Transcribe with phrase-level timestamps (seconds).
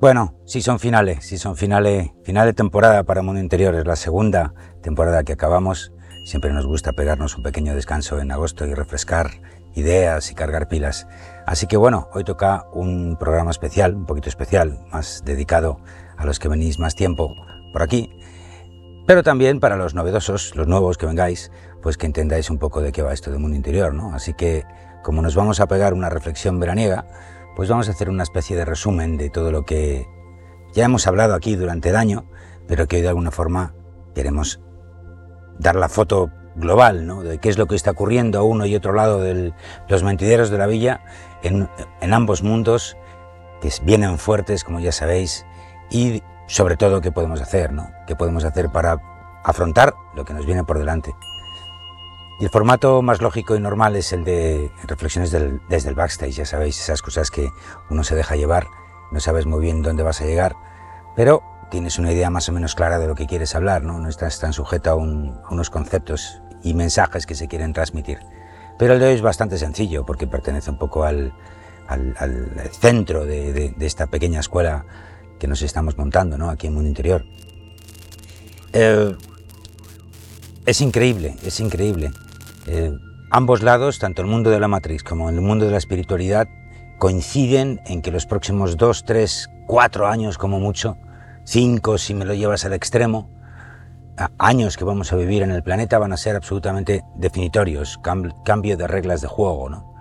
[0.00, 3.96] Bueno, sí son finales, sí son finales, final de temporada para Mundo Interior, es la
[3.96, 5.92] segunda temporada que acabamos.
[6.24, 9.42] Siempre nos gusta pegarnos un pequeño descanso en agosto y refrescar
[9.74, 11.06] ideas y cargar pilas.
[11.44, 15.80] Así que bueno, hoy toca un programa especial, un poquito especial, más dedicado
[16.16, 17.34] a los que venís más tiempo
[17.74, 18.10] por aquí,
[19.06, 22.90] pero también para los novedosos, los nuevos que vengáis, pues que entendáis un poco de
[22.90, 24.14] qué va esto del mundo interior, ¿no?
[24.14, 24.64] Así que
[25.02, 27.04] como nos vamos a pegar una reflexión veraniega,
[27.56, 30.06] pues vamos a hacer una especie de resumen de todo lo que
[30.72, 32.24] ya hemos hablado aquí durante el año,
[32.66, 33.74] pero que hoy de alguna forma
[34.14, 34.60] queremos
[35.58, 37.22] dar la foto global, ¿no?
[37.22, 39.52] De qué es lo que está ocurriendo a uno y otro lado de
[39.88, 41.02] los mentideros de la villa,
[41.42, 41.68] en,
[42.12, 42.96] ambos mundos,
[43.60, 45.44] que vienen fuertes, como ya sabéis,
[45.90, 47.90] y sobre todo qué podemos hacer, ¿no?
[48.06, 48.98] ¿Qué podemos hacer para
[49.44, 51.14] afrontar lo que nos viene por delante?
[52.40, 56.46] Y el formato más lógico y normal es el de reflexiones desde el backstage, ya
[56.46, 57.50] sabéis, esas cosas que
[57.90, 58.66] uno se deja llevar,
[59.12, 60.56] no sabes muy bien dónde vas a llegar,
[61.14, 64.08] pero tienes una idea más o menos clara de lo que quieres hablar, no, no
[64.08, 68.20] estás tan sujeto a, unos conceptos y mensajes que se quieren transmitir.
[68.78, 71.34] Pero el de hoy es bastante sencillo porque pertenece un poco al,
[72.72, 74.86] centro de, esta pequeña escuela
[75.38, 76.48] que nos estamos montando ¿no?
[76.48, 77.22] aquí en Mundo Interior.
[78.72, 79.14] Eh,
[80.64, 82.12] es increíble, es increíble.
[82.66, 82.92] Eh,
[83.30, 86.48] ambos lados, tanto el mundo de la Matrix como el mundo de la espiritualidad,
[86.98, 90.96] coinciden en que los próximos dos, tres, cuatro años como mucho,
[91.44, 93.28] cinco si me lo llevas al extremo,
[94.38, 97.98] años que vamos a vivir en el planeta van a ser absolutamente definitorios,
[98.44, 99.70] cambio de reglas de juego.
[99.70, 99.94] ¿no?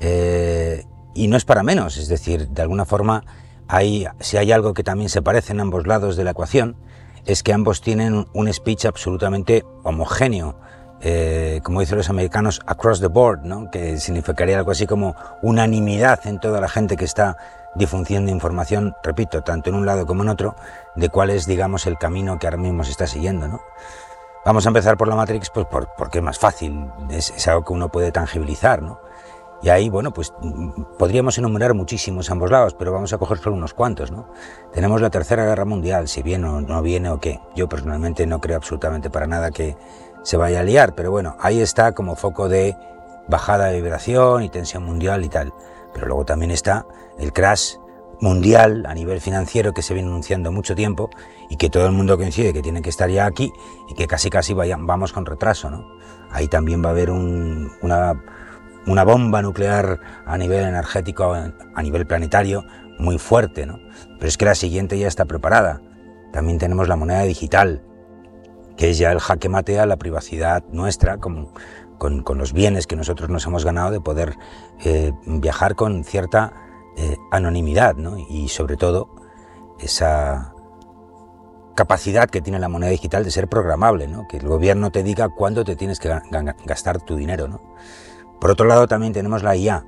[0.00, 3.24] Eh, y no es para menos, es decir, de alguna forma,
[3.68, 6.76] hay, si hay algo que también se parece en ambos lados de la ecuación,
[7.24, 10.58] es que ambos tienen un speech absolutamente homogéneo,
[11.00, 13.70] eh, como dicen los americanos, across the board, ¿no?
[13.70, 17.36] que significaría algo así como unanimidad en toda la gente que está
[17.74, 20.54] difundiendo información, repito, tanto en un lado como en otro,
[20.94, 23.48] de cuál es, digamos, el camino que ahora mismo se está siguiendo.
[23.48, 23.60] ¿no?
[24.44, 25.66] Vamos a empezar por la Matrix pues
[25.98, 28.82] porque es más fácil, es, es, algo que uno puede tangibilizar.
[28.82, 29.00] ¿no?
[29.64, 30.30] Y ahí, bueno, pues
[30.98, 34.28] podríamos enumerar muchísimos ambos lados, pero vamos a coger solo unos cuantos, ¿no?
[34.74, 37.40] Tenemos la Tercera Guerra Mundial, si viene o no viene o qué.
[37.56, 39.74] Yo personalmente no creo absolutamente para nada que
[40.24, 42.76] se vaya a liar, pero bueno, ahí está como foco de
[43.28, 45.54] bajada de vibración y tensión mundial y tal.
[45.92, 46.86] Pero luego también está
[47.18, 47.76] el crash
[48.20, 51.10] mundial a nivel financiero que se viene anunciando mucho tiempo
[51.50, 53.52] y que todo el mundo coincide que tiene que estar ya aquí
[53.88, 55.86] y que casi casi vamos con retraso, ¿no?
[56.30, 58.20] Ahí también va a haber una
[58.86, 62.64] una bomba nuclear a nivel energético, a nivel planetario,
[62.98, 63.80] muy fuerte, ¿no?
[64.18, 65.80] Pero es que la siguiente ya está preparada.
[66.32, 67.82] También tenemos la moneda digital,
[68.76, 71.50] que es ya el jaque mate a la privacidad nuestra, con,
[71.98, 74.36] con, los bienes que nosotros nos hemos ganado de poder
[74.84, 76.52] eh, viajar con cierta
[76.96, 78.18] eh, anonimidad, ¿no?
[78.18, 79.08] Y sobre todo
[79.78, 80.52] esa
[81.74, 84.28] capacidad que tiene la moneda digital de ser programable, ¿no?
[84.28, 86.08] Que el gobierno te diga cuándo te tienes que
[86.64, 87.60] gastar tu dinero, ¿no?
[88.40, 89.84] Por otro lado, también tenemos la IA.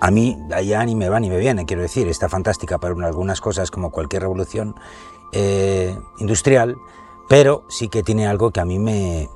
[0.00, 2.94] A mí la IA ni me va ni me viene, quiero decir, está fantástica para
[3.06, 4.74] algunas cosas como cualquier revolución
[5.32, 6.76] eh, industrial,
[7.30, 9.28] pero sí que tiene algo que a mí me,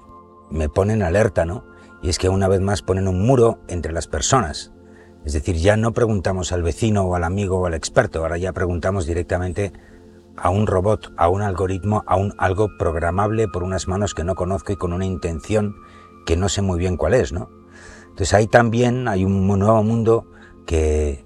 [0.50, 1.64] me pone en alerta, ¿no?
[2.02, 4.72] Y es que una vez más ponen un muro entre las personas.
[5.24, 8.52] Es decir, ya no preguntamos al vecino o al amigo o al experto, ahora ya
[8.52, 9.72] preguntamos directamente
[10.36, 14.34] a un robot, a un algoritmo, a un algo programable por unas manos que no
[14.34, 15.76] conozco y con una intención
[16.26, 17.48] que no sé muy bien cuál es, ¿no?
[18.06, 20.26] Entonces ahí también hay un nuevo mundo
[20.66, 21.24] que,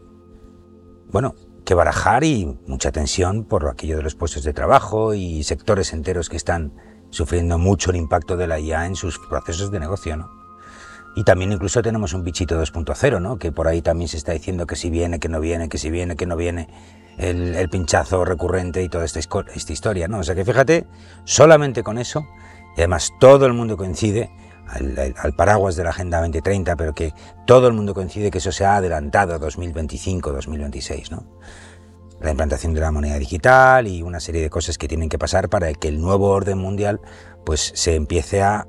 [1.11, 1.35] bueno,
[1.69, 6.31] que barajar y mucha tensión por aquello de los puestos de trabajo y sectores enteros
[6.31, 6.73] que están
[7.11, 10.31] sufriendo mucho el impacto de la IA en sus procesos de negocio, ¿no?
[11.15, 13.39] Y también incluso tenemos un bichito 2.0, ¿no?
[13.39, 15.91] Que por ahí también se está diciendo que si viene, que no viene, que si
[15.91, 16.71] viene, que no viene,
[17.19, 20.21] el, pinchazo recurrente y toda esta, esta historia, ¿no?
[20.21, 20.87] O sea que fíjate,
[21.25, 22.27] solamente con eso,
[22.79, 24.31] y además todo el mundo coincide
[24.69, 27.13] al, paraguas de la Agenda 2030, pero que
[27.47, 31.25] todo el mundo coincide que eso se ha adelantado a 2025, 2026, ¿no?
[32.21, 35.49] La implantación de la moneda digital y una serie de cosas que tienen que pasar
[35.49, 37.01] para que el nuevo orden mundial
[37.45, 38.67] pues se empiece a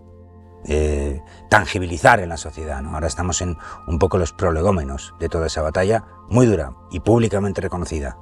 [0.66, 2.82] eh, tangibilizar en la sociedad.
[2.82, 2.94] ¿no?
[2.94, 3.58] Ahora estamos en
[3.88, 8.18] un poco los prolegómenos de toda esa batalla, muy dura y públicamente reconocida.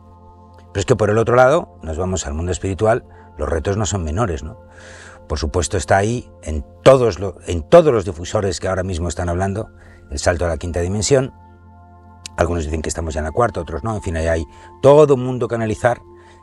[0.71, 3.05] Pero es que por el otro lado, nos vamos al mundo espiritual,
[3.37, 4.59] los retos no son menores, ¿no?
[5.27, 9.69] Por supuesto está ahí en todos, en todos los difusores que ahora mismo están hablando,
[10.09, 11.33] el salto a la quinta dimensión.
[12.37, 13.95] Algunos dicen que estamos ya en la cuarta, otros no.
[13.95, 14.45] En fin, ahí hay
[14.81, 15.99] todo un mundo que analizar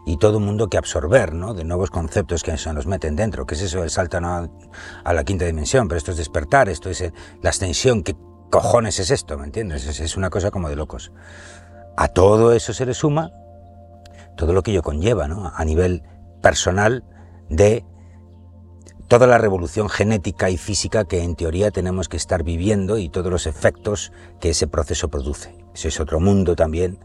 [0.07, 1.55] y todo un mundo que absorber, ¿no?
[1.55, 3.47] De nuevos conceptos que se nos meten dentro.
[3.47, 5.89] ¿Qué es eso el salto a la quinta dimensión?
[5.89, 8.03] Pero esto es despertar, esto es la extensión.
[8.03, 8.17] ¿Qué
[8.51, 9.39] cojones es esto?
[9.39, 9.87] ¿Me entiendes?
[9.87, 11.13] Es, es una cosa como de locos.
[11.97, 13.31] A todo eso se le suma
[14.37, 15.53] todo lo que ello conlleva, ¿no?
[15.55, 16.03] A nivel
[16.43, 17.05] personal
[17.49, 17.85] de
[19.09, 23.31] toda la revolución genética y física que en teoría tenemos que estar viviendo y todos
[23.31, 25.55] los efectos que ese proceso produce.
[25.75, 26.99] Ese es otro mundo también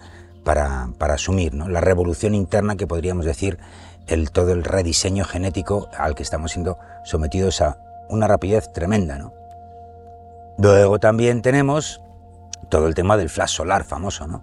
[0.43, 1.67] para, para asumir, ¿no?
[1.67, 3.59] La revolución interna que podríamos decir
[4.07, 7.77] el, todo el rediseño genético al que estamos siendo sometidos a
[8.09, 9.33] una rapidez tremenda, ¿no?
[10.57, 12.01] Luego también tenemos
[12.69, 14.41] todo el tema del flash solar famoso, ¿no?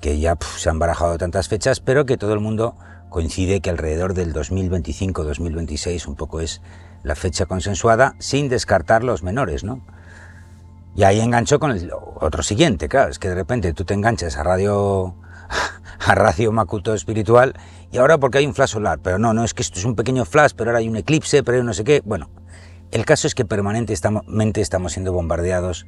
[0.00, 2.74] que ya se han barajado tantas fechas, pero que todo el mundo
[3.08, 6.62] coincide que alrededor del 2025-2026 un poco es
[7.02, 9.80] la fecha consensuada, sin descartar los menores, ¿no?
[10.96, 14.36] Y ahí enganchó con el otro siguiente, claro, es que de repente tú te enganchas
[14.36, 15.14] a radio
[16.06, 17.54] a radio Makuto espiritual
[17.92, 19.94] y ahora porque hay un flash solar, pero no, no es que esto es un
[19.94, 22.28] pequeño flash, pero ahora hay un eclipse, pero hay no sé qué, bueno,
[22.90, 25.86] el caso es que permanentemente estamos siendo bombardeados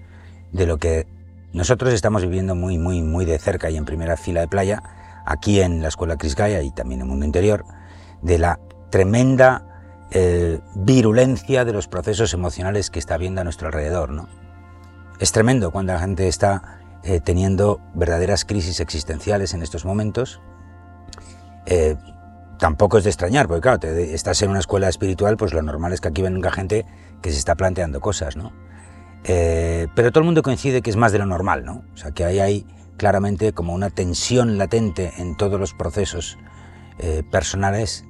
[0.53, 1.07] de lo que
[1.53, 4.83] nosotros estamos viviendo muy, muy, muy de cerca y en primera fila de playa,
[5.27, 7.65] aquí en la Escuela Cris y también en el mundo interior,
[8.23, 8.61] de la
[8.91, 9.72] tremenda
[10.15, 14.11] eh, virulencia de los procesos emocionales que está habiendo a nuestro alrededor.
[14.11, 14.29] ¿no?
[15.19, 20.43] Es tremendo cuando la gente está eh, teniendo verdaderas crisis existenciales en estos momentos.
[21.65, 21.97] Eh,
[22.59, 26.03] tampoco es de extrañar, porque claro, estás en una escuela espiritual, pues lo normal es
[26.03, 26.85] que aquí venga gente
[27.23, 28.53] que se está planteando cosas, ¿no?
[29.25, 31.85] Pero todo el mundo coincide que es más de lo normal, ¿no?
[31.95, 32.67] O sea, que ahí hay
[32.99, 36.39] claramente como una tensión latente en todos los procesos
[37.31, 38.05] personales,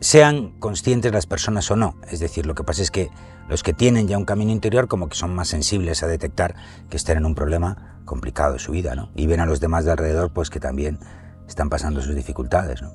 [0.00, 1.96] sean conscientes las personas o no.
[2.10, 3.10] Es decir, lo que pasa es que
[3.48, 6.54] los que tienen ya un camino interior como que son más sensibles a detectar
[6.90, 9.10] que están en un problema complicado de su vida, ¿no?
[9.14, 10.98] Y ven a los demás de alrededor pues que también
[11.46, 12.92] están pasando sus dificultades, ¿no?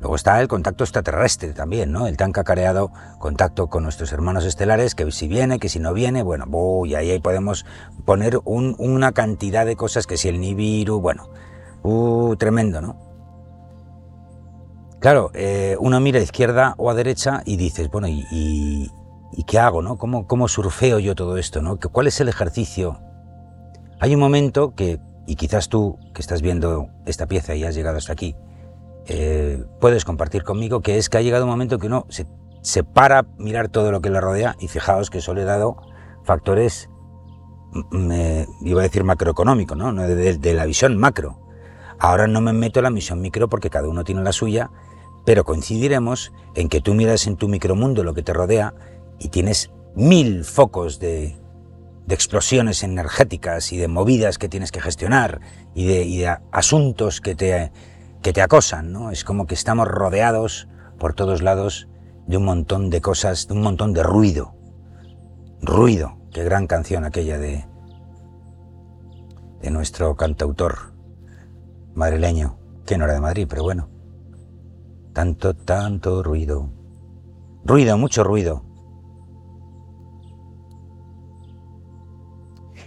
[0.00, 2.06] Luego está el contacto extraterrestre también, ¿no?
[2.06, 6.22] El tan cacareado contacto con nuestros hermanos estelares, que si viene, que si no viene,
[6.22, 6.46] bueno,
[6.86, 7.66] y ahí podemos
[8.06, 11.28] poner una cantidad de cosas, que si el Nibiru, bueno,
[11.82, 13.09] uh, tremendo, ¿no?
[15.00, 18.90] Claro, eh, uno mira a izquierda o a derecha y dices, bueno, ¿y,
[19.46, 19.96] qué hago, no?
[19.96, 21.78] ¿Cómo, ¿Cómo surfeo yo todo esto, no?
[21.78, 23.00] ¿Cuál es el ejercicio?
[23.98, 27.96] Hay un momento que, y quizás tú que estás viendo esta pieza y has llegado
[27.96, 28.36] hasta aquí,
[29.06, 33.20] eh, puedes compartir conmigo, que es que ha llegado un momento que uno se, para
[33.20, 35.78] a mirar todo lo que le rodea y fijaos que solo he dado
[36.24, 36.90] factores,
[37.90, 39.94] me, iba a decir macroeconómicos, ¿no?
[39.94, 41.40] De, la visión macro.
[41.98, 44.70] Ahora no me meto en la visión micro porque cada uno tiene la suya,
[45.30, 48.74] pero coincidiremos en que tú miras en tu micromundo lo que te rodea
[49.20, 51.36] y tienes mil focos de,
[52.08, 55.40] explosiones energéticas y de movidas que tienes que gestionar
[55.72, 57.70] y de asuntos que te,
[58.22, 59.12] que te acosan, ¿no?
[59.12, 60.66] Es como que estamos rodeados
[60.98, 61.86] por todos lados
[62.26, 64.56] de un montón de cosas, de un montón de ruido.
[65.62, 67.64] Ruido, qué gran canción aquella de,
[69.62, 70.92] de nuestro cantautor
[71.94, 73.99] madrileño, que no era de Madrid, pero bueno.
[75.12, 76.70] Tanto, tanto ruido.
[77.64, 78.64] Ruido, mucho ruido.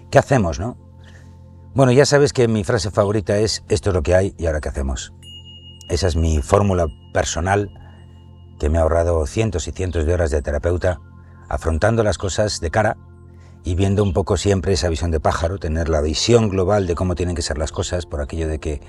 [0.10, 0.78] ¿Qué hacemos, no?
[1.74, 4.62] Bueno, ya sabes que mi frase favorita es esto es lo que hay y ahora
[4.62, 5.14] qué hacemos.
[5.90, 7.72] Esa es mi fórmula personal
[8.60, 11.02] que me ha ahorrado cientos y cientos de horas de terapeuta
[11.50, 12.98] afrontando las cosas de cara
[13.64, 17.16] y viendo un poco siempre esa visión de pájaro, tener la visión global de cómo
[17.16, 18.81] tienen que ser las cosas, por aquello de que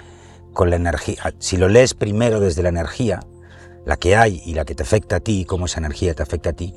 [0.55, 3.21] con la energía, si lo lees primero desde la energía,
[3.85, 6.51] la que hay y la que te afecta a ti, cómo esa energía te afecta
[6.51, 6.75] a ti,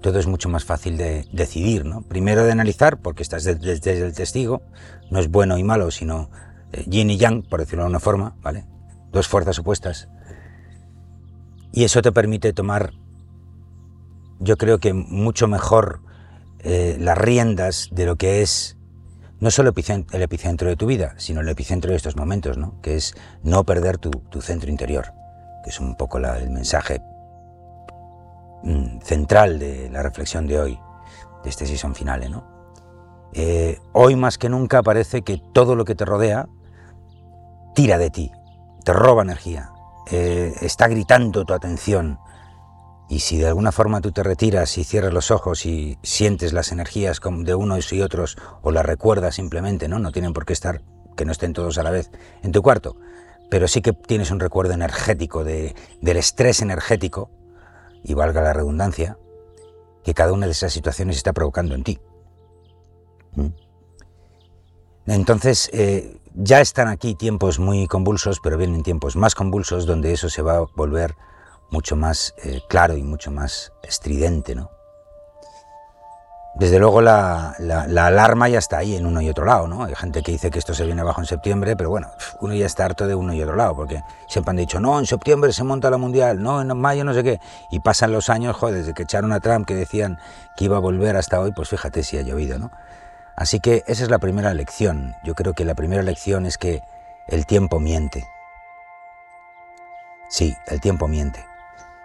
[0.00, 2.02] todo es mucho más fácil de decidir, ¿no?
[2.02, 4.62] Primero de analizar, porque estás desde el testigo,
[5.10, 6.30] no es bueno y malo, sino
[6.72, 8.64] eh, yin y yang, por decirlo de una forma, ¿vale?
[9.12, 10.08] dos fuerzas opuestas.
[11.72, 12.92] Y eso te permite tomar,
[14.40, 16.00] yo creo que mucho mejor
[16.60, 18.77] eh, las riendas de lo que es
[19.40, 19.72] no solo
[20.12, 22.80] el epicentro de tu vida, sino el epicentro de estos momentos, ¿no?
[22.82, 25.12] que es no perder tu, centro interior,
[25.62, 27.00] que es un poco el mensaje
[28.62, 30.80] mm, central de la reflexión de hoy,
[31.44, 32.28] de este season finale.
[32.28, 32.44] ¿no?
[33.32, 36.48] Eh, hoy más que nunca parece que todo lo que te rodea
[37.74, 38.32] tira de ti,
[38.84, 39.70] te roba energía,
[40.10, 42.18] eh, está gritando tu atención.
[43.08, 46.72] Y si de alguna forma tú te retiras y cierras los ojos y sientes las
[46.72, 49.98] energías de unos y otros o las recuerdas simplemente, ¿no?
[49.98, 50.82] No tienen por qué estar,
[51.16, 52.10] que no estén todos a la vez
[52.42, 52.96] en tu cuarto,
[53.50, 57.30] pero sí que tienes un recuerdo energético de, del estrés energético,
[58.02, 59.18] y valga la redundancia,
[60.04, 62.00] que cada una de esas situaciones está provocando en ti.
[63.34, 63.48] ¿Mm?
[65.06, 70.28] Entonces, eh, ya están aquí tiempos muy convulsos, pero vienen tiempos más convulsos donde eso
[70.28, 71.14] se va a volver
[71.70, 74.70] mucho más eh, claro y mucho más estridente, ¿no?
[76.58, 77.54] desde luego la,
[77.96, 79.84] alarma ya está ahí en uno y otro lado, ¿no?
[79.84, 82.10] Hay gente que dice que esto se viene abajo en septiembre, pero bueno,
[82.40, 85.06] uno ya está harto de uno y otro lado, porque siempre han dicho, no, en
[85.06, 88.56] septiembre se monta la mundial, no, en mayo no sé qué, y pasan los años,
[88.56, 90.18] joder, desde que echaron a Trump que decían
[90.56, 92.72] que iba a volver hasta hoy, pues fíjate si ha llovido, ¿no?
[93.36, 95.14] Así que esa es la primera lección.
[95.22, 96.82] Yo creo que la primera lección es que
[97.28, 98.26] el tiempo miente.
[100.28, 101.46] Sí, el tiempo miente.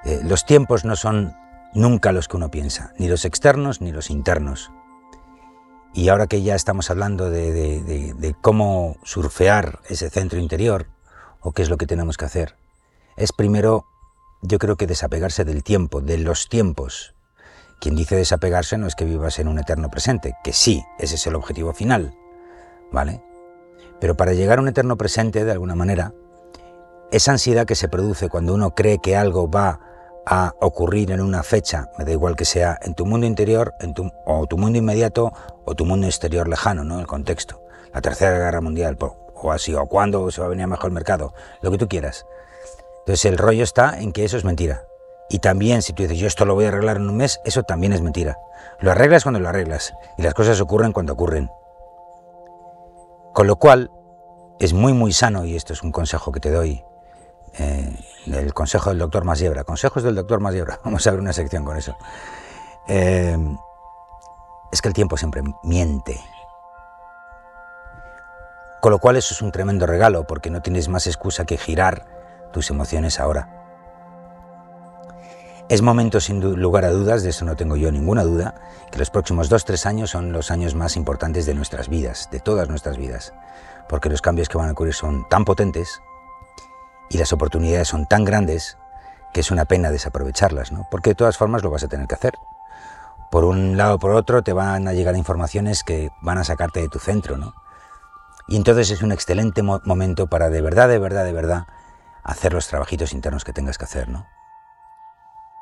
[0.05, 1.35] Eh, los tiempos no son
[1.73, 4.71] nunca los que uno piensa, ni los externos ni los internos.
[5.93, 10.87] Y ahora que ya estamos hablando de, cómo surfear ese centro interior,
[11.39, 12.55] o qué es lo que tenemos que hacer,
[13.15, 13.85] es primero,
[14.41, 17.13] yo creo que desapegarse del tiempo, de los tiempos.
[17.79, 21.27] Quien dice desapegarse no es que vivas en un eterno presente, que sí, ese es
[21.27, 22.15] el objetivo final,
[22.91, 23.21] ¿vale?
[23.99, 26.13] Pero para llegar a un eterno presente, de alguna manera,
[27.11, 29.92] esa ansiedad que se produce cuando uno cree que algo va
[30.25, 33.93] a ocurrir en una fecha, me da igual que sea en tu mundo interior, en
[33.93, 35.33] tu, o tu mundo inmediato,
[35.65, 36.99] o tu mundo exterior lejano, ¿no?
[36.99, 37.61] El contexto.
[37.93, 41.33] La Tercera Guerra Mundial, o así, o cuándo se va a venir mejor el mercado,
[41.61, 42.25] lo que tú quieras.
[42.99, 44.85] Entonces el rollo está en que eso es mentira.
[45.29, 47.63] Y también si tú dices, yo esto lo voy a arreglar en un mes, eso
[47.63, 48.37] también es mentira.
[48.79, 51.49] Lo arreglas cuando lo arreglas, y las cosas ocurren cuando ocurren.
[53.33, 53.91] Con lo cual,
[54.59, 56.83] es muy, muy sano, y esto es un consejo que te doy,
[57.57, 59.63] el consejo del doctor Masiebra.
[59.63, 60.79] Consejos del doctor Masiebra.
[60.83, 61.95] Vamos a ver una sección con eso.
[62.87, 63.37] Eh,
[64.71, 66.19] es que el tiempo siempre miente.
[68.81, 72.05] Con lo cual eso es un tremendo regalo porque no tienes más excusa que girar
[72.51, 73.63] tus emociones ahora.
[75.69, 78.55] Es momento sin lugar a dudas, de eso no tengo yo ninguna duda,
[78.91, 82.41] que los próximos dos, tres años son los años más importantes de nuestras vidas, de
[82.41, 83.33] todas nuestras vidas,
[83.87, 86.01] porque los cambios que van a ocurrir son tan potentes
[87.09, 88.77] y las oportunidades son tan grandes
[89.33, 90.87] que es una pena desaprovecharlas, ¿no?
[90.91, 92.33] Porque de todas formas lo vas a tener que hacer.
[93.31, 96.81] Por un lado o por otro te van a llegar informaciones que van a sacarte
[96.81, 97.55] de tu centro, ¿no?
[98.47, 101.65] Y entonces es un excelente momento para de verdad, de verdad, de verdad
[102.23, 104.27] hacer los trabajitos internos que tengas que hacer, ¿no?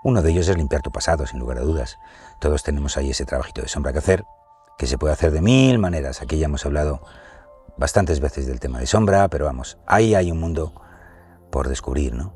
[0.03, 1.99] Uno de ellos es limpiar tu pasado, sin lugar a dudas.
[2.39, 4.25] Todos tenemos ahí ese trabajito de sombra que hacer,
[4.77, 6.21] que se puede hacer de mil maneras.
[6.21, 7.01] Aquí ya hemos hablado
[7.77, 10.73] bastantes veces del tema de sombra, pero vamos, ahí hay un mundo
[11.51, 12.33] por descubrir, ¿no?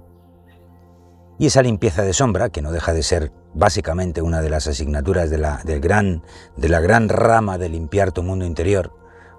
[1.38, 5.30] Y esa limpieza de sombra, que no deja de ser básicamente una de las asignaturas
[5.30, 6.24] de la, del gran,
[6.56, 8.94] de la gran rama de limpiar tu mundo interior,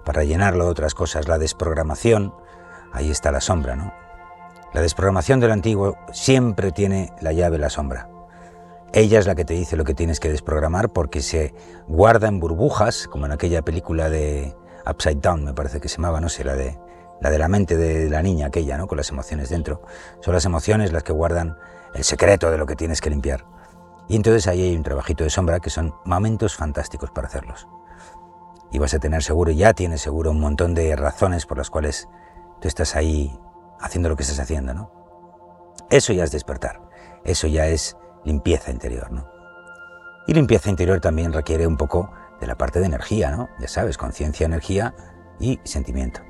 [0.05, 2.33] para llenarlo de otras cosas, la desprogramación,
[2.93, 3.93] ahí está la sombra, ¿no?
[4.73, 8.09] La desprogramación del antiguo siempre tiene la llave la sombra.
[8.93, 11.53] Ella es la que te dice lo que tienes que desprogramar porque se
[11.87, 14.55] guarda en burbujas, como en aquella película de
[14.89, 16.79] Upside Down, me parece que se llamaba, no sé, la de
[17.21, 18.87] la de la mente de la niña aquella, ¿no?
[18.87, 19.81] Con las emociones dentro.
[20.21, 21.57] Son las emociones las que guardan
[21.93, 23.45] el secreto de lo que tienes que limpiar.
[24.07, 27.67] Y entonces ahí hay un trabajito de sombra que son momentos fantásticos para hacerlos.
[28.71, 32.07] Y vas a tener seguro, ya tienes seguro un montón de razones por las cuales
[32.61, 33.37] tú estás ahí
[33.79, 34.91] haciendo lo que estás haciendo, ¿no?
[35.89, 36.81] Eso ya es despertar.
[37.23, 39.27] Eso ya es limpieza interior, ¿no?
[40.27, 43.49] Y limpieza interior también requiere un poco de la parte de energía, ¿no?
[43.59, 44.93] Ya sabes, conciencia, energía
[45.39, 46.26] y sentimiento.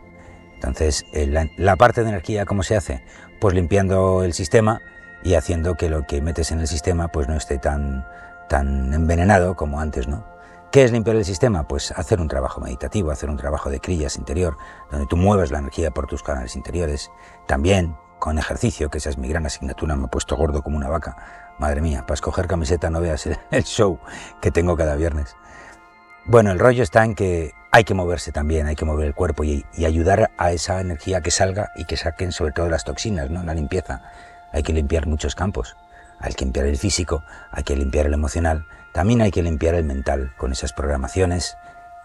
[0.57, 3.03] Entonces, eh, la, parte de energía, ¿cómo se hace?
[3.39, 4.81] Pues limpiando el sistema
[5.23, 8.07] y haciendo que lo que metes en el sistema pues no esté tan,
[8.49, 10.25] tan envenenado como antes, ¿no?
[10.71, 11.67] ¿Qué es limpiar el sistema?
[11.67, 14.57] Pues hacer un trabajo meditativo, hacer un trabajo de crillas interior,
[14.91, 17.11] donde tú mueves la energía por tus canales interiores.
[17.45, 20.89] También con ejercicio, que esa es mi gran asignatura, me he puesto gordo como una
[20.89, 21.55] vaca.
[21.59, 23.99] Madre mía, para escoger camiseta no veas el show
[24.41, 25.35] que tengo cada viernes.
[26.25, 29.43] Bueno, el rollo está en que hay que moverse también, hay que mover el cuerpo
[29.43, 33.43] y, ayudar a esa energía que salga y que saquen sobre todo las toxinas, ¿no?
[33.43, 34.01] La limpieza.
[34.51, 35.77] Hay que limpiar muchos campos.
[36.19, 39.84] Hay que limpiar el físico, hay que limpiar el emocional, también hay que limpiar el
[39.84, 41.55] mental con esas programaciones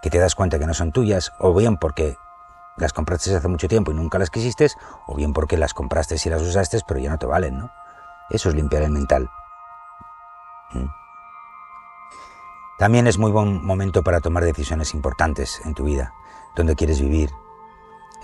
[0.02, 2.16] que te das cuenta que no son tuyas, o bien porque
[2.76, 4.68] las compraste hace mucho tiempo y nunca las quisiste,
[5.06, 7.72] o bien porque las compraste y las usaste pero ya no te valen, ¿no?
[8.28, 9.30] Eso es limpiar el mental.
[10.72, 11.01] ¿Mm?
[12.82, 16.14] También es muy buen momento para tomar decisiones importantes en tu vida,
[16.56, 17.30] donde quieres vivir.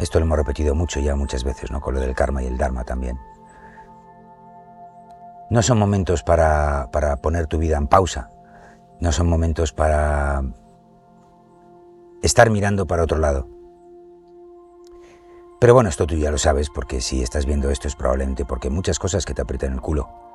[0.00, 1.80] Esto lo hemos repetido mucho ya muchas veces, ¿no?
[1.80, 3.20] Con lo del karma y el dharma también.
[5.48, 8.32] No son momentos para, para poner tu vida en pausa,
[8.98, 10.42] no son momentos para
[12.20, 13.46] estar mirando para otro lado.
[15.60, 18.70] Pero bueno, esto tú ya lo sabes, porque si estás viendo esto es probablemente porque
[18.70, 20.27] muchas cosas que te aprietan el culo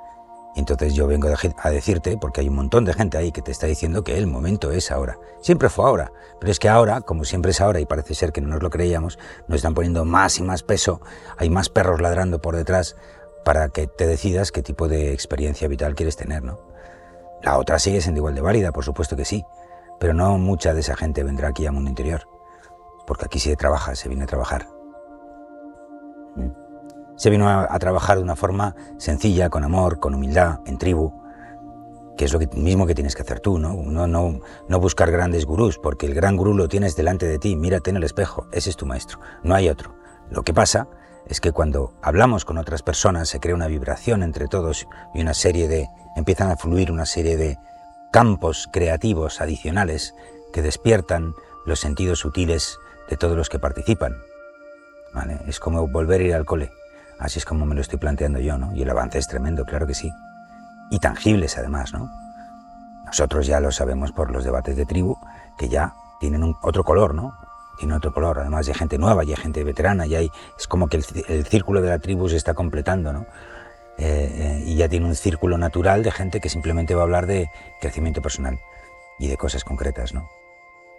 [0.55, 3.67] entonces yo vengo a decirte, porque hay un montón de gente ahí que te está
[3.67, 5.17] diciendo que el momento es ahora.
[5.41, 8.41] Siempre fue ahora, pero es que ahora, como siempre es ahora y parece ser que
[8.41, 9.17] no nos lo creíamos,
[9.47, 11.01] nos están poniendo más y más peso,
[11.37, 12.95] hay más perros ladrando por detrás
[13.43, 16.59] para que te decidas qué tipo de experiencia vital quieres tener, ¿no?
[17.41, 19.43] La otra sigue siendo igual de válida, por supuesto que sí,
[19.99, 22.27] pero no mucha de esa gente vendrá aquí a Mundo Interior,
[23.05, 24.72] porque aquí se trabaja, se viene a trabajar.
[27.15, 31.13] Se vino a, trabajar de una forma sencilla, con amor, con humildad, en tribu,
[32.17, 33.73] que es lo mismo que tienes que hacer tú, ¿no?
[33.73, 37.55] No, no, no buscar grandes gurús, porque el gran gurú lo tienes delante de ti,
[37.55, 39.95] mírate en el espejo, ese es tu maestro, no hay otro.
[40.29, 40.87] Lo que pasa
[41.27, 45.33] es que cuando hablamos con otras personas se crea una vibración entre todos y una
[45.33, 47.57] serie de empiezan a fluir una serie de
[48.11, 50.13] campos creativos adicionales
[50.51, 51.33] que despiertan
[51.65, 52.77] los sentidos sutiles
[53.09, 54.15] de todos los que participan.
[55.47, 56.71] Es como volver a ir al cole.
[57.19, 58.75] Así es como me lo estoy planteando yo, ¿no?
[58.75, 60.11] Y el avance es tremendo, claro que sí.
[60.89, 62.09] Y tangibles además, ¿no?
[63.05, 65.17] Nosotros ya lo sabemos por los debates de tribu,
[65.57, 67.33] que ya tienen otro color, ¿no?
[67.77, 70.87] tiene otro color, además hay gente nueva, y hay gente veterana, y hay, es como
[70.87, 73.25] que el, círculo de la tribu se está completando, ¿no?
[73.97, 77.27] Eh, eh, y ya tiene un círculo natural de gente que simplemente va a hablar
[77.27, 78.59] de crecimiento personal
[79.19, 80.29] y de cosas concretas, ¿no?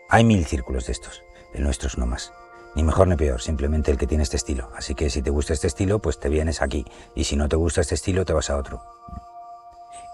[0.09, 2.33] Hay mil círculos de estos, el nuestro es más.
[2.75, 4.71] Ni mejor ni peor, simplemente el que tiene este estilo.
[4.77, 6.85] Así que si te gusta este estilo, pues te vienes aquí.
[7.15, 8.83] Y si no te gusta este estilo, te vas a otro.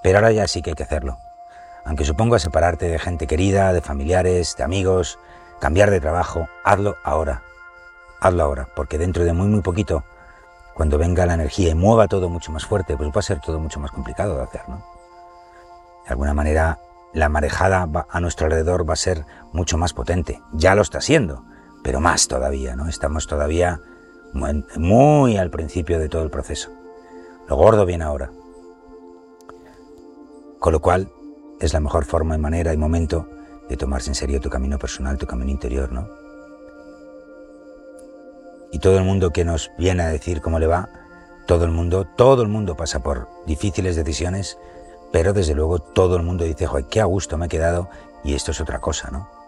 [0.02, 1.19] Pero ahora ya sí que hay que hacerlo.
[1.85, 5.19] Aunque suponga separarte de gente querida, de familiares, de amigos,
[5.61, 7.43] cambiar de trabajo, hazlo ahora.
[8.21, 10.05] Hazlo ahora, porque dentro de muy, muy poquito,
[10.75, 13.59] cuando venga la energía y mueva todo mucho más fuerte, pues va a ser todo
[13.59, 14.85] mucho más complicado de hacer, ¿no?
[16.05, 16.79] De alguna manera,
[17.12, 20.40] la marejada a nuestro alrededor va a ser mucho más potente.
[20.52, 21.45] Ya lo está siendo,
[21.82, 22.88] pero más todavía, ¿no?
[22.88, 23.80] Estamos todavía
[24.32, 26.70] muy, al principio de todo el proceso.
[27.49, 28.30] Lo gordo viene ahora.
[30.58, 31.10] Con lo cual,
[31.58, 33.28] es la mejor forma y manera y momento
[33.68, 36.08] de tomarse en serio tu camino personal, tu camino interior, ¿no?
[38.72, 40.88] Y todo el mundo que nos viene a decir cómo le va,
[41.46, 44.58] todo el mundo, todo el mundo pasa por difíciles decisiones,
[45.12, 47.88] pero desde luego todo el mundo dice, joder, qué a gusto me he quedado
[48.22, 49.39] y esto es otra cosa, ¿no?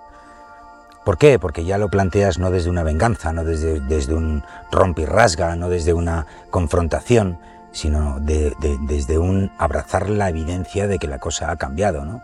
[1.04, 1.38] ¿Por qué?
[1.38, 5.92] Porque ya lo planteas no desde una venganza, no desde, desde un rasga, no desde
[5.92, 7.38] una confrontación,
[7.73, 12.23] sino desde un abrazar la evidencia de que la cosa ha cambiado, ¿no?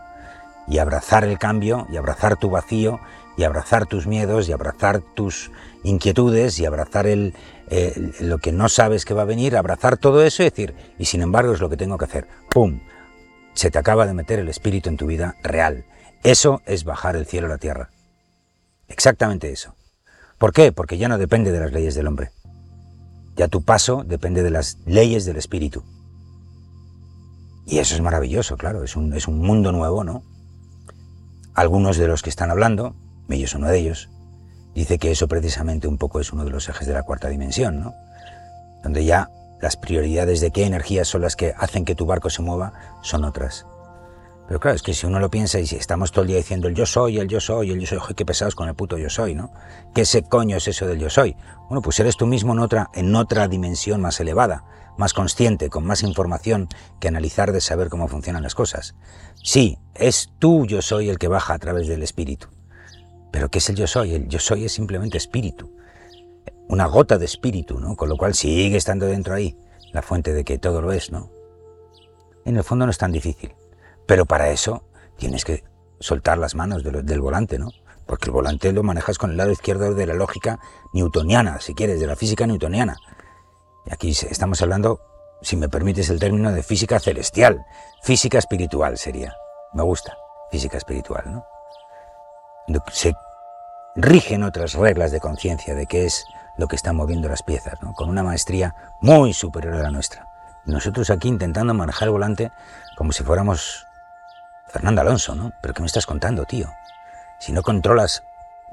[0.69, 2.99] y abrazar el cambio y abrazar tu vacío
[3.35, 5.51] y abrazar tus miedos y abrazar tus
[5.83, 7.33] inquietudes y abrazar el,
[8.19, 11.21] lo que no sabes que va a venir, abrazar todo eso y decir, y sin
[11.21, 12.27] embargo es lo que tengo que hacer.
[12.49, 12.81] ¡Pum!
[13.53, 15.85] Se te acaba de meter el espíritu en tu vida real.
[16.23, 17.89] Eso es bajar el cielo a la tierra.
[18.89, 19.75] Exactamente eso.
[20.37, 20.71] ¿Por qué?
[20.71, 22.31] Porque ya no depende de las leyes del hombre.
[23.35, 25.83] Ya tu paso depende de las leyes del espíritu.
[27.65, 30.23] Y eso es maravilloso, claro, es un, es un mundo nuevo, ¿no?
[31.53, 32.95] Algunos de los que están hablando,
[33.27, 34.09] yo es uno de ellos,
[34.73, 37.79] dice que eso precisamente un poco es uno de los ejes de la cuarta dimensión,
[37.79, 37.93] ¿no?
[38.81, 39.29] Donde ya
[39.61, 43.23] las prioridades de qué energías son las que hacen que tu barco se mueva son
[43.23, 43.65] otras.
[44.49, 46.67] Pero claro, es que si uno lo piensa y si estamos todo el día diciendo
[46.67, 49.07] el yo soy, el yo soy, el yo soy, qué pesados con el puto yo
[49.07, 49.53] soy, ¿no?
[49.93, 51.35] ¿Qué ese coño es eso del yo soy?
[51.67, 54.65] Bueno, pues eres tú mismo en otra, en otra dimensión más elevada,
[54.97, 56.67] más consciente, con más información
[56.99, 58.95] que analizar de saber cómo funcionan las cosas.
[59.43, 62.47] Sí, es tú yo soy el que baja a través del espíritu.
[63.31, 64.15] Pero ¿qué es el yo soy?
[64.15, 65.71] El yo soy es simplemente espíritu.
[66.67, 67.95] Una gota de espíritu, ¿no?
[67.95, 69.55] Con lo cual sigue estando dentro ahí
[69.93, 71.29] la fuente de que todo lo es, ¿no?
[72.45, 73.53] En el fondo no es tan difícil.
[74.09, 74.81] Pero para eso
[75.17, 75.63] tienes que
[75.99, 77.69] soltar las manos del volante, ¿no?
[78.07, 80.59] Porque el volante lo manejas con el lado izquierdo de la lógica
[80.93, 82.97] newtoniana, si quieres, de la física newtoniana.
[83.85, 84.99] Y aquí estamos hablando,
[85.43, 87.63] si me permites el término, de física celestial,
[88.01, 89.35] física espiritual sería.
[89.73, 90.17] Me gusta,
[90.49, 91.45] física espiritual, ¿no?
[92.91, 93.13] Se
[93.95, 96.25] rigen otras reglas de conciencia de qué es
[96.57, 97.93] lo que están moviendo las piezas, ¿no?
[97.93, 100.25] Con una maestría muy superior a la nuestra.
[100.65, 102.51] nosotros aquí intentando manejar el volante
[102.95, 103.85] como si fuéramos
[104.69, 105.51] Fernando Alonso, ¿no?
[105.61, 106.71] Pero ¿qué me estás contando, tío?
[107.39, 108.23] Si no controlas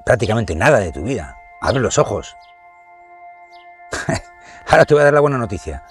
[0.05, 2.37] prácticamente nada de tu vida, abre los ojos.
[4.69, 5.85] Ahora te voy a dar la buena noticia.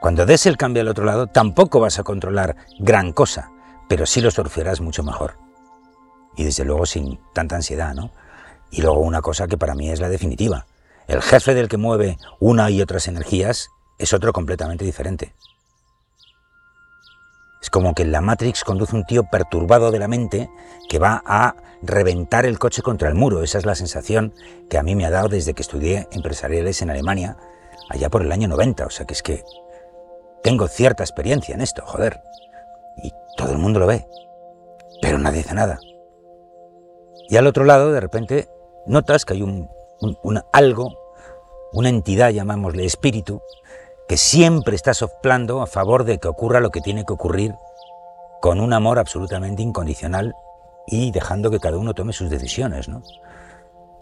[0.00, 3.50] Cuando des el cambio al otro lado, tampoco vas a controlar gran cosa,
[3.88, 5.38] pero sí lo surfearás mucho mejor.
[6.36, 8.12] Y desde luego sin tanta ansiedad, ¿no?
[8.70, 10.66] Y luego una cosa que para mí es la definitiva.
[11.08, 15.34] El jefe del que mueve una y otras energías es otro completamente diferente.
[17.68, 20.48] Es como que en la Matrix conduce un tío perturbado de la mente
[20.88, 23.42] que va a reventar el coche contra el muro.
[23.42, 24.32] Esa es la sensación
[24.70, 27.36] que a mí me ha dado desde que estudié empresariales en Alemania
[27.90, 28.86] allá por el año 90.
[28.86, 29.44] O sea que es que
[30.42, 32.22] tengo cierta experiencia en esto, joder.
[33.02, 34.06] Y todo el mundo lo ve,
[35.02, 35.78] pero nadie dice nada.
[37.28, 38.48] Y al otro lado, de repente,
[38.86, 39.68] notas que hay un,
[40.54, 40.98] algo,
[41.74, 43.42] una entidad, llamámosle espíritu,
[44.08, 47.54] que siempre está soplando a favor de que ocurra lo que tiene que ocurrir
[48.40, 50.34] con un amor absolutamente incondicional
[50.86, 53.02] y dejando que cada uno tome sus decisiones, ¿no?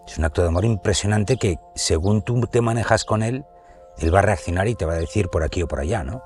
[0.07, 3.45] Es un acto de amor impresionante que según tú te manejas con él,
[3.97, 6.23] él va a reaccionar y te va a decir por aquí o por allá, ¿no?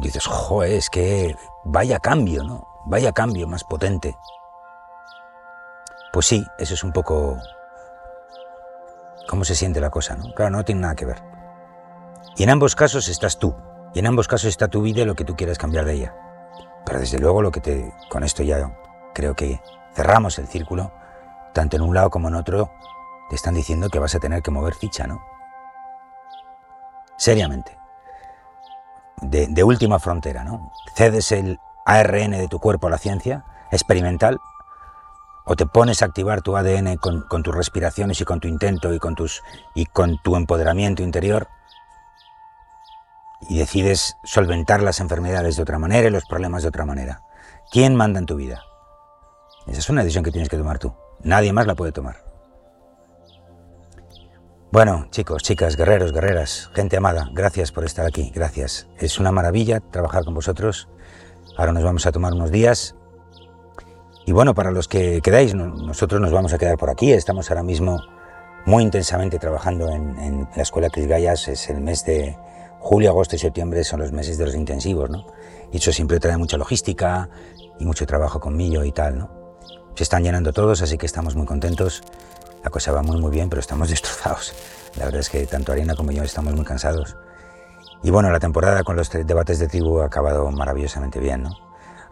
[0.00, 1.34] Dices, joder, es que
[1.64, 2.68] vaya cambio, ¿no?
[2.84, 4.14] Vaya cambio más potente.
[6.12, 7.38] Pues sí, eso es un poco
[9.26, 10.34] cómo se siente la cosa, ¿no?
[10.34, 11.29] Claro, no tiene nada que ver.
[12.40, 13.54] Y en ambos casos estás tú,
[13.92, 16.14] y en ambos casos está tu vida y lo que tú quieres cambiar de ella.
[16.86, 18.74] Pero desde luego lo que te, con esto ya
[19.12, 19.60] creo que
[19.94, 20.90] cerramos el círculo,
[21.52, 22.72] tanto en un lado como en otro,
[23.28, 25.20] te están diciendo que vas a tener que mover ficha, ¿no?
[27.18, 27.76] Seriamente.
[29.20, 30.72] De, última frontera, ¿no?
[30.94, 34.40] Cedes el ARN de tu cuerpo a la ciencia experimental
[35.44, 38.98] o te pones a activar tu ADN con, tus respiraciones y con tu intento y
[38.98, 39.42] con, tus,
[39.74, 41.46] y con tu empoderamiento interior
[43.48, 47.22] y decides solventar las enfermedades de otra manera y los problemas de otra manera.
[47.70, 48.62] ¿Quién manda en tu vida?
[49.66, 50.92] Esa es una decisión que tienes que tomar tú.
[51.22, 52.24] Nadie más la puede tomar.
[54.72, 58.86] Bueno, chicos, chicas, guerreros, guerreras, gente amada, gracias por estar aquí, gracias.
[58.98, 60.88] Es una maravilla trabajar con vosotros.
[61.56, 62.94] Ahora nos vamos a tomar unos días
[64.30, 67.12] y bueno, para los que quedáis, nosotros nos vamos a quedar por aquí.
[67.12, 68.00] Estamos ahora mismo
[68.64, 71.48] muy intensamente trabajando en, la Escuela Cris Gallas.
[71.48, 72.36] Es el mes de
[72.80, 75.26] julio, agosto y septiembre, son los meses de los intensivos, ¿no?
[75.70, 77.28] Y eso siempre trae mucha logística
[77.78, 79.30] y mucho trabajo conmigo y tal, ¿no?
[79.94, 82.02] Se están llenando todos, así que estamos muy contentos.
[82.64, 84.54] La cosa va muy, muy bien, pero estamos destrozados.
[84.96, 87.16] La verdad es que tanto Arena como yo estamos muy cansados.
[88.02, 91.50] Y bueno, la temporada con los debates de tribu ha acabado maravillosamente bien, ¿no?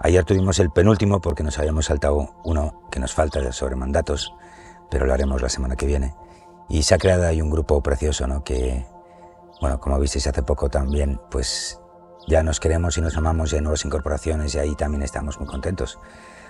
[0.00, 4.32] Ayer tuvimos el penúltimo porque nos habíamos saltado uno que nos falta sobre mandatos,
[4.90, 6.14] pero lo haremos la semana que viene.
[6.68, 8.44] Y se ha creado ahí un grupo precioso, ¿no?
[8.44, 8.86] Que,
[9.60, 11.80] bueno, como visteis hace poco también, pues
[12.26, 15.48] ya nos queremos y nos amamos y hay nuevas incorporaciones y ahí también estamos muy
[15.48, 15.98] contentos.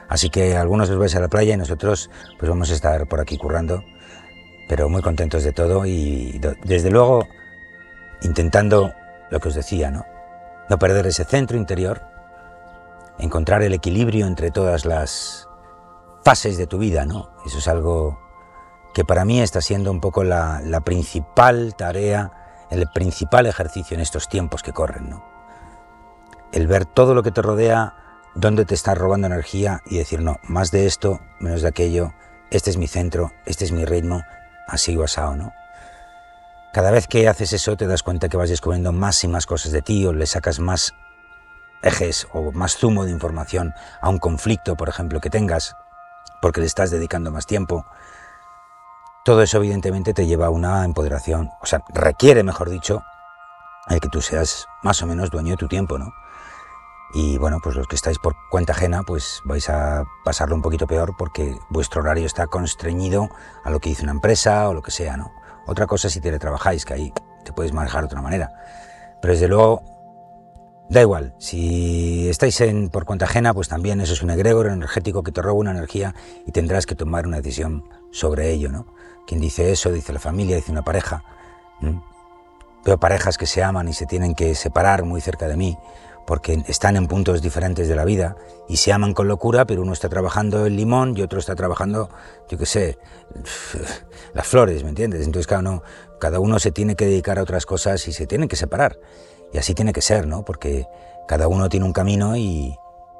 [0.08, 3.20] Así que algunos os vais a la playa y nosotros pues vamos a estar por
[3.20, 3.82] aquí currando,
[4.68, 7.26] pero muy contentos de todo y desde luego
[8.22, 8.92] intentando
[9.30, 10.04] lo que os decía, ¿no?
[10.68, 12.02] No perder ese centro interior
[13.18, 15.48] encontrar el equilibrio entre todas las
[16.24, 17.30] fases de tu vida, ¿no?
[17.44, 18.18] Eso es algo
[18.94, 22.32] que para mí está siendo un poco la, principal tarea,
[22.70, 25.24] el principal ejercicio en estos tiempos que corren, ¿no?
[26.52, 27.94] El ver todo lo que te rodea,
[28.34, 32.14] dónde te está robando energía y decir, no, más de esto, menos de aquello,
[32.50, 34.22] este es mi centro, este es mi ritmo,
[34.66, 35.52] así o asado, ¿no?
[36.72, 39.72] Cada vez que haces eso te das cuenta que vas descubriendo más y más cosas
[39.72, 40.94] de ti o le sacas más
[41.82, 45.74] ejes o más zumo de información a un conflicto, por ejemplo, que tengas,
[46.42, 47.86] porque le estás dedicando más tiempo,
[49.28, 53.02] todo eso evidentemente te lleva a una empoderación, o sea, requiere, mejor dicho,
[54.00, 56.14] que tú seas más o menos dueño de tu tiempo, ¿no?
[57.12, 60.86] Y bueno, pues los que estáis por cuenta ajena, pues vais a pasarlo un poquito
[60.86, 63.28] peor porque vuestro horario está constreñido
[63.64, 65.30] a lo que dice una empresa o lo que sea, ¿no?
[65.66, 67.12] Otra cosa si teletrabajáis, que ahí
[67.44, 68.50] te puedes manejar de otra manera.
[69.20, 69.82] Pero desde luego
[70.90, 75.22] Da igual, si estáis en, por cuenta ajena, pues también eso es un egregor energético
[75.22, 76.14] que te roba una energía
[76.46, 78.86] y tendrás que tomar una decisión sobre ello, ¿no?
[79.28, 81.22] Quien dice eso, dice la familia, dice una pareja.
[82.82, 85.76] Veo parejas que se aman y se tienen que separar muy cerca de mí
[86.26, 88.36] porque están en puntos diferentes de la vida
[88.68, 92.08] y se aman con locura, pero uno está trabajando el limón y otro está trabajando,
[92.48, 92.98] yo qué sé,
[94.32, 95.26] las flores, ¿me entiendes?
[95.26, 95.82] Entonces cada uno,
[96.18, 98.98] cada uno se tiene que dedicar a otras cosas y se tienen que separar.
[99.52, 100.42] Y así tiene que ser, ¿no?
[100.42, 100.86] Porque
[101.26, 102.74] cada uno tiene un camino y,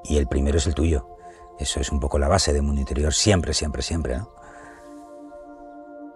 [0.08, 1.06] el primero es el tuyo.
[1.58, 4.37] Eso es un poco la base del mundo interior, siempre, siempre, siempre, ¿no?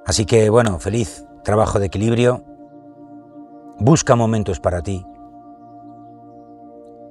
[0.05, 2.45] Así que, bueno, feliz trabajo de equilibrio.
[3.79, 5.05] Busca momentos para ti.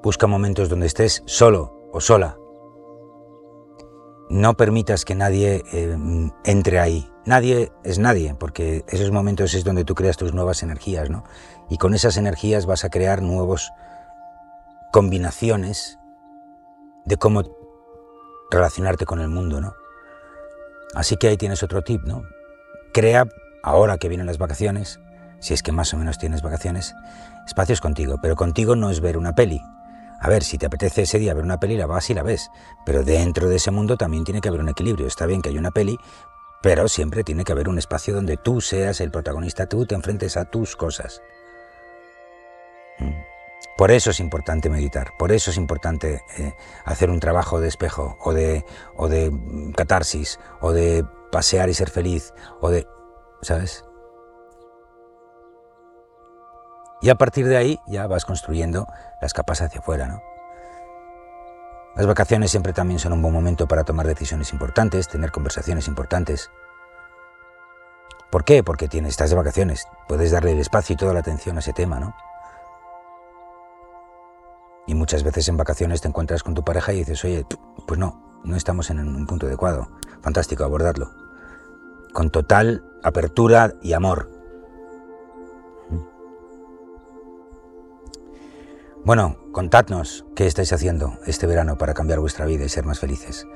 [0.04, 2.38] Busca momentos donde estés solo o sola.
[4.30, 5.98] No permitas que nadie eh,
[6.46, 7.08] entre ahí.
[7.26, 11.24] Nadie es nadie, porque esos momentos es donde tú creas tus nuevas energías, ¿no?
[11.70, 13.72] Y con esas energías vas a crear nuevas
[14.92, 16.00] combinaciones
[17.06, 17.44] de cómo
[18.50, 19.74] relacionarte con el mundo, ¿no?
[20.96, 22.24] Así que ahí tienes otro tip, ¿no?
[22.94, 23.26] Crea,
[23.64, 25.00] ahora que vienen las vacaciones,
[25.40, 26.94] si es que más o menos tienes vacaciones,
[27.46, 29.62] espacios contigo, pero contigo no es ver una peli.
[30.20, 32.52] A ver, si te apetece ese día ver una peli, la vas y la ves,
[32.86, 35.08] pero dentro de ese mundo también tiene que haber un equilibrio.
[35.08, 35.98] Está bien que haya una peli,
[36.62, 40.38] pero siempre tiene que haber un espacio donde tú seas el protagonista, tú te enfrentes
[40.38, 41.22] a tus cosas.
[43.78, 46.54] Por eso es importante meditar, por eso es importante eh,
[46.86, 48.64] hacer un trabajo de espejo o de,
[48.96, 49.32] o de
[49.76, 52.88] catarsis o de pasear y ser feliz o de...
[53.42, 53.84] ¿Sabes?
[57.02, 58.88] Y a partir de ahí ya vas construyendo
[59.22, 60.22] las capas hacia afuera, ¿no?
[61.96, 66.50] Las vacaciones siempre también son un buen momento para tomar decisiones importantes, tener conversaciones importantes.
[68.30, 68.64] ¿Por qué?
[68.64, 71.74] Porque tienes, estás de vacaciones, puedes darle el espacio y toda la atención a ese
[71.74, 72.16] tema, ¿no?
[74.88, 77.46] Y muchas veces en vacaciones te encuentras con tu pareja y dices, oye,
[77.88, 79.90] pues no, no estamos en un punto adecuado.
[80.22, 81.12] Fantástico, abordarlo.
[82.14, 84.30] Con total apertura y amor.
[89.04, 93.48] Bueno, contadnos qué estáis haciendo este verano para cambiar vuestra vida y ser más felices.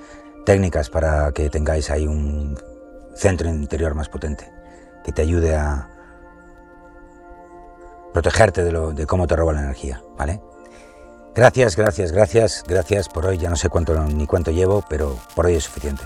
[0.46, 2.58] Técnicas para que tengáis ahí un
[3.16, 4.52] centro interior más potente,
[5.04, 5.90] que te ayude a
[8.12, 10.42] protegerte de, de cómo te roba la energía, ¿vale?
[11.36, 13.38] Gracias, gracias, gracias, gracias por hoy.
[13.38, 16.02] Ya no sé cuánto ni cuánto llevo, pero por hoy es suficiente.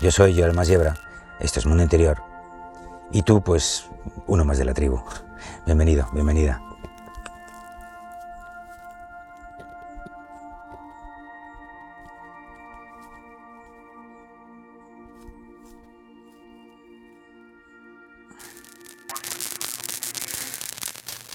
[0.00, 0.94] Yo soy Joel Masiebra,
[1.40, 2.22] esto es Mundo Interior,
[3.10, 3.86] y tú, pues,
[4.28, 5.02] uno más de la tribu.
[5.66, 6.62] Bienvenido, bienvenida.